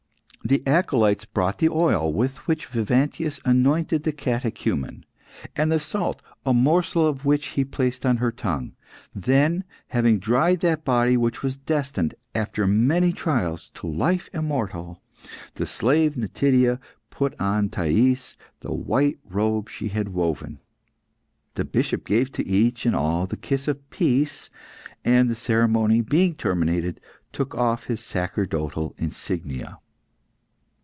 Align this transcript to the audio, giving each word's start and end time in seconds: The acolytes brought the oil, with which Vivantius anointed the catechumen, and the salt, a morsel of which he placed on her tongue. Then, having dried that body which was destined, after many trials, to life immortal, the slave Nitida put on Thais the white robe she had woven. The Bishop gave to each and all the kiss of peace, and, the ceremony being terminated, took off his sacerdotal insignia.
The 0.43 0.65
acolytes 0.67 1.23
brought 1.23 1.59
the 1.59 1.69
oil, 1.69 2.11
with 2.11 2.37
which 2.47 2.65
Vivantius 2.65 3.39
anointed 3.45 4.03
the 4.03 4.11
catechumen, 4.11 5.05
and 5.55 5.71
the 5.71 5.79
salt, 5.79 6.21
a 6.45 6.51
morsel 6.53 7.07
of 7.07 7.23
which 7.23 7.49
he 7.49 7.63
placed 7.63 8.05
on 8.07 8.17
her 8.17 8.31
tongue. 8.33 8.73
Then, 9.15 9.63
having 9.89 10.17
dried 10.19 10.59
that 10.61 10.83
body 10.83 11.15
which 11.15 11.41
was 11.43 11.55
destined, 11.55 12.15
after 12.35 12.65
many 12.67 13.13
trials, 13.13 13.69
to 13.75 13.87
life 13.87 14.29
immortal, 14.33 15.01
the 15.53 15.65
slave 15.67 16.17
Nitida 16.17 16.81
put 17.11 17.39
on 17.39 17.69
Thais 17.69 18.35
the 18.61 18.73
white 18.73 19.19
robe 19.23 19.69
she 19.69 19.87
had 19.89 20.09
woven. 20.09 20.59
The 21.53 21.63
Bishop 21.63 22.03
gave 22.03 22.29
to 22.33 22.45
each 22.47 22.85
and 22.87 22.95
all 22.95 23.25
the 23.27 23.37
kiss 23.37 23.67
of 23.69 23.89
peace, 23.91 24.49
and, 25.05 25.29
the 25.29 25.35
ceremony 25.35 26.01
being 26.01 26.33
terminated, 26.35 26.99
took 27.31 27.53
off 27.55 27.85
his 27.85 28.01
sacerdotal 28.03 28.95
insignia. 28.97 29.77